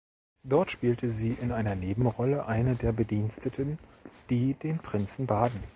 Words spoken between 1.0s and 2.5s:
sie in einer Nebenrolle